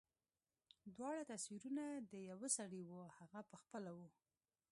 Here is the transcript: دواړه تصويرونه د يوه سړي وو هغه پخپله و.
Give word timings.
دواړه 0.95 1.23
تصويرونه 1.31 1.83
د 2.11 2.13
يوه 2.29 2.47
سړي 2.57 2.81
وو 2.89 3.01
هغه 3.17 3.39
پخپله 3.51 3.91
و. 3.97 3.99